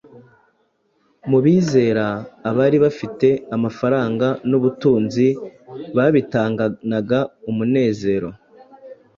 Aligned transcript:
Mu 1.29 1.39
bizera, 1.43 2.05
abari 2.49 2.77
bafite 2.85 3.27
amafaranga 3.55 4.27
n’ubutunzi 4.49 5.27
babitanganaga 5.95 7.19
umunezero 7.49 8.29